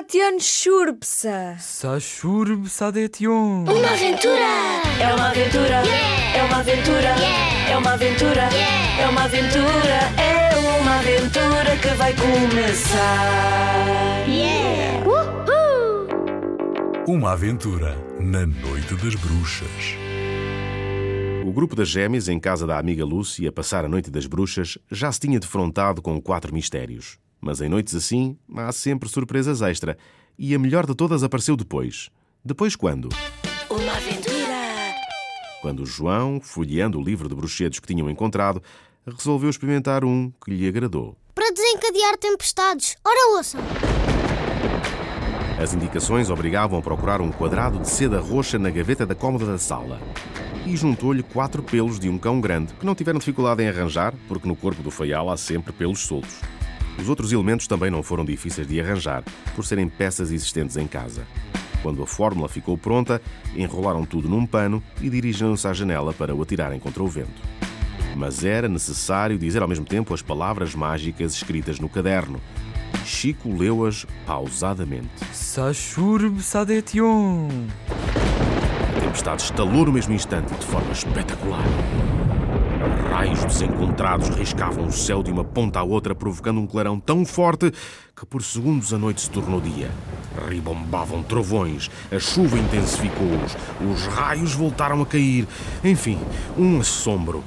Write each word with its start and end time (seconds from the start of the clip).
Zatian 0.00 0.38
Shurpsa. 0.38 1.56
Sashurb 1.58 2.66
Sadetion. 2.70 3.64
Uma 3.64 3.90
aventura! 3.90 4.80
É 4.98 5.14
uma 5.14 5.28
aventura! 5.28 5.82
É 6.34 6.42
uma 6.42 6.56
aventura! 6.56 7.14
É 7.70 7.76
uma 7.76 7.92
aventura! 7.92 8.48
É 8.98 9.06
uma 9.06 9.24
aventura! 9.24 9.98
É 10.16 10.80
uma 10.80 10.98
aventura 11.00 11.76
que 11.82 11.88
vai 11.96 12.14
começar! 12.14 13.04
Yeah! 14.26 15.04
Uma 17.06 17.32
aventura 17.32 17.94
na 18.18 18.46
Noite 18.46 18.94
das 18.94 19.14
Bruxas. 19.16 19.98
O 21.46 21.52
grupo 21.52 21.76
das 21.76 21.88
gêmeas, 21.88 22.26
em 22.26 22.40
casa 22.40 22.66
da 22.66 22.78
amiga 22.78 23.04
Lucy, 23.04 23.46
a 23.46 23.52
passar 23.52 23.84
a 23.84 23.88
Noite 23.88 24.10
das 24.10 24.24
Bruxas, 24.24 24.78
já 24.90 25.12
se 25.12 25.20
tinha 25.20 25.38
defrontado 25.38 26.00
com 26.00 26.18
quatro 26.22 26.54
mistérios. 26.54 27.18
Mas 27.40 27.60
em 27.60 27.68
noites 27.68 27.94
assim, 27.94 28.36
há 28.56 28.70
sempre 28.72 29.08
surpresas 29.08 29.62
extra. 29.62 29.96
E 30.38 30.54
a 30.54 30.58
melhor 30.58 30.86
de 30.86 30.94
todas 30.94 31.22
apareceu 31.22 31.56
depois. 31.56 32.10
Depois 32.44 32.76
quando? 32.76 33.08
Uma 33.68 33.92
aventura! 33.92 34.40
Quando 35.62 35.84
João, 35.84 36.40
folheando 36.40 36.98
o 36.98 37.02
livro 37.02 37.28
de 37.28 37.34
bruxedos 37.34 37.78
que 37.78 37.86
tinham 37.86 38.10
encontrado, 38.10 38.62
resolveu 39.06 39.50
experimentar 39.50 40.04
um 40.04 40.32
que 40.44 40.50
lhe 40.50 40.66
agradou. 40.66 41.16
Para 41.34 41.50
desencadear 41.52 42.16
tempestades. 42.18 42.96
Ora, 43.04 43.36
ouçam. 43.36 43.60
As 45.60 45.74
indicações 45.74 46.30
obrigavam 46.30 46.78
a 46.78 46.82
procurar 46.82 47.20
um 47.20 47.30
quadrado 47.30 47.78
de 47.78 47.88
seda 47.88 48.18
roxa 48.18 48.58
na 48.58 48.70
gaveta 48.70 49.04
da 49.04 49.14
cômoda 49.14 49.44
da 49.44 49.58
sala. 49.58 50.00
E 50.64 50.74
juntou-lhe 50.74 51.22
quatro 51.22 51.62
pelos 51.62 52.00
de 52.00 52.08
um 52.08 52.16
cão 52.16 52.40
grande, 52.40 52.72
que 52.74 52.86
não 52.86 52.94
tiveram 52.94 53.18
dificuldade 53.18 53.62
em 53.62 53.68
arranjar, 53.68 54.14
porque 54.26 54.48
no 54.48 54.56
corpo 54.56 54.82
do 54.82 54.90
feial 54.90 55.28
há 55.28 55.36
sempre 55.36 55.72
pelos 55.72 56.00
soltos. 56.00 56.40
Os 57.00 57.08
outros 57.08 57.32
elementos 57.32 57.66
também 57.66 57.90
não 57.90 58.02
foram 58.02 58.24
difíceis 58.24 58.66
de 58.66 58.80
arranjar, 58.80 59.24
por 59.54 59.64
serem 59.64 59.88
peças 59.88 60.30
existentes 60.30 60.76
em 60.76 60.86
casa. 60.86 61.26
Quando 61.82 62.02
a 62.02 62.06
fórmula 62.06 62.48
ficou 62.48 62.76
pronta, 62.76 63.22
enrolaram 63.56 64.04
tudo 64.04 64.28
num 64.28 64.44
pano 64.44 64.82
e 65.00 65.08
dirigiram-se 65.08 65.66
à 65.66 65.72
janela 65.72 66.12
para 66.12 66.34
o 66.34 66.42
atirarem 66.42 66.78
contra 66.78 67.02
o 67.02 67.08
vento. 67.08 67.40
Mas 68.16 68.44
era 68.44 68.68
necessário 68.68 69.38
dizer 69.38 69.62
ao 69.62 69.68
mesmo 69.68 69.84
tempo 69.84 70.12
as 70.12 70.20
palavras 70.20 70.74
mágicas 70.74 71.32
escritas 71.32 71.78
no 71.80 71.88
caderno. 71.88 72.40
Chico 73.04 73.48
leu-as 73.48 74.06
pausadamente. 74.26 75.08
Sashurb 75.32 76.40
Sadetion. 76.42 77.48
A 78.96 79.00
tempestade 79.00 79.42
estalou 79.42 79.86
no 79.86 79.92
mesmo 79.92 80.12
instante 80.12 80.52
de 80.52 80.66
forma 80.66 80.92
espetacular. 80.92 81.64
Raios 83.10 83.44
desencontrados 83.44 84.28
riscavam 84.30 84.86
o 84.86 84.92
céu 84.92 85.22
de 85.22 85.30
uma 85.30 85.44
ponta 85.44 85.80
à 85.80 85.82
outra, 85.82 86.14
provocando 86.14 86.60
um 86.60 86.66
clarão 86.66 86.98
tão 86.98 87.26
forte 87.26 87.70
que 88.16 88.24
por 88.24 88.42
segundos 88.42 88.94
a 88.94 88.98
noite 88.98 89.20
se 89.20 89.30
tornou 89.30 89.60
dia. 89.60 89.90
Ribombavam 90.48 91.22
trovões, 91.22 91.90
a 92.10 92.18
chuva 92.18 92.58
intensificou-os, 92.58 93.56
os 93.90 94.06
raios 94.06 94.54
voltaram 94.54 95.02
a 95.02 95.06
cair. 95.06 95.46
Enfim, 95.84 96.18
um 96.56 96.80
assombro. 96.80 97.44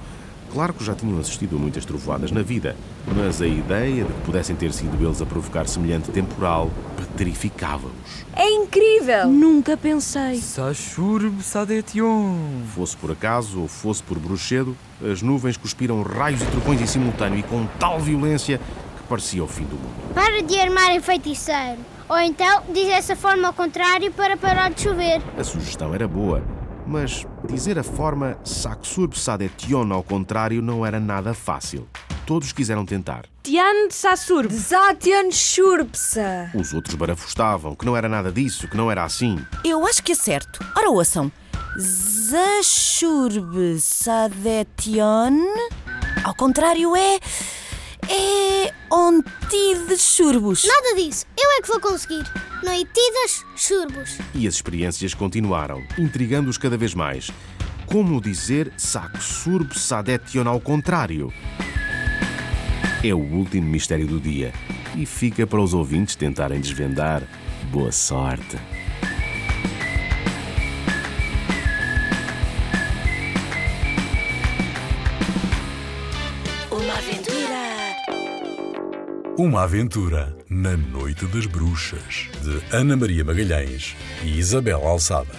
Claro 0.53 0.71
que 0.71 0.85
já 0.85 0.93
tinham 0.93 1.19
assistido 1.19 1.55
a 1.55 1.59
muitas 1.59 1.83
trovoadas 1.83 2.31
na 2.31 2.43
vida, 2.43 2.75
mas 3.07 3.41
a 3.41 3.47
ideia 3.47 4.05
de 4.05 4.13
que 4.13 4.21
pudessem 4.21 4.55
ter 4.55 4.71
sido 4.71 5.03
eles 5.03 5.19
a 5.19 5.25
provocar 5.25 5.67
semelhante 5.67 6.11
temporal 6.11 6.69
petrificava-os. 6.95 8.23
É 8.35 8.47
incrível! 8.51 9.27
Nunca 9.29 9.75
pensei. 9.75 10.35
Sashurb 10.35 11.41
Sadetion. 11.41 12.37
Fosse 12.75 12.95
por 12.95 13.09
acaso 13.09 13.61
ou 13.61 13.67
fosse 13.67 14.03
por 14.03 14.19
bruxedo, 14.19 14.77
as 15.03 15.23
nuvens 15.23 15.57
cuspiram 15.57 16.03
raios 16.03 16.43
e 16.43 16.45
trovões 16.45 16.79
em 16.79 16.85
simultâneo 16.85 17.39
e 17.39 17.43
com 17.43 17.65
tal 17.79 17.99
violência 17.99 18.59
que 18.59 19.03
parecia 19.09 19.43
o 19.43 19.47
fim 19.47 19.63
do 19.63 19.75
mundo. 19.75 20.13
Para 20.13 20.43
de 20.43 20.59
armar 20.59 20.91
em 20.91 21.01
feiticeiro. 21.01 21.79
Ou 22.07 22.19
então 22.19 22.61
diz 22.71 22.89
essa 22.89 23.15
forma 23.15 23.47
ao 23.47 23.53
contrário 23.55 24.11
para 24.11 24.37
parar 24.37 24.69
de 24.69 24.81
chover. 24.81 25.19
A 25.35 25.43
sugestão 25.43 25.95
era 25.95 26.07
boa, 26.07 26.43
mas 26.85 27.25
dizer 27.47 27.79
a 27.79 27.83
forma 27.83 28.37
Saxurb 28.43 29.17
Sadetion 29.17 29.91
ao 29.91 30.03
contrário 30.03 30.61
não 30.61 30.85
era 30.85 30.99
nada 30.99 31.33
fácil. 31.33 31.87
Todos 32.25 32.53
quiseram 32.53 32.85
tentar. 32.85 33.25
Tian 33.43 33.89
Sassurb. 33.89 34.53
Zatian 34.53 35.29
Shurpsa. 35.29 36.49
Os 36.55 36.73
outros 36.73 36.95
barafustavam, 36.95 37.75
que 37.75 37.85
não 37.85 37.97
era 37.97 38.07
nada 38.07 38.31
disso, 38.31 38.69
que 38.69 38.77
não 38.77 38.89
era 38.89 39.03
assim. 39.03 39.37
Eu 39.65 39.85
acho 39.85 40.01
que 40.01 40.13
é 40.13 40.15
certo. 40.15 40.65
Ora, 40.77 40.89
ouçam. 40.89 41.29
Zashurb 41.77 43.77
Sadetion. 43.79 45.37
Ao 46.23 46.33
contrário, 46.33 46.95
é. 46.95 47.19
É. 48.09 48.73
Ontide 48.95 49.97
Churbos. 49.97 50.63
Nada 50.65 50.95
disso. 50.95 51.25
Eu 51.35 51.49
é 51.57 51.61
que 51.63 51.67
vou 51.67 51.79
conseguir. 51.79 52.23
Noitidas, 52.63 53.43
churbos. 53.55 54.19
E 54.35 54.47
as 54.47 54.53
experiências 54.53 55.15
continuaram, 55.15 55.83
intrigando-os 55.97 56.59
cada 56.59 56.77
vez 56.77 56.93
mais. 56.93 57.31
Como 57.87 58.21
dizer 58.21 58.71
Saxurb 58.77 59.77
Sadetion 59.77 60.47
ao 60.47 60.59
contrário? 60.61 61.33
É 63.03 63.13
o 63.13 63.17
último 63.17 63.67
mistério 63.67 64.05
do 64.05 64.19
dia 64.19 64.53
e 64.95 65.07
fica 65.07 65.47
para 65.47 65.59
os 65.59 65.73
ouvintes 65.73 66.15
tentarem 66.15 66.61
desvendar. 66.61 67.23
Boa 67.71 67.91
sorte! 67.91 68.57
Uma 79.35 79.63
aventura 79.63 80.37
na 80.47 80.77
Noite 80.77 81.25
das 81.25 81.47
Bruxas. 81.47 82.29
De 82.43 82.75
Ana 82.75 82.95
Maria 82.95 83.25
Magalhães 83.25 83.95
e 84.23 84.37
Isabel 84.37 84.87
Alçada. 84.87 85.33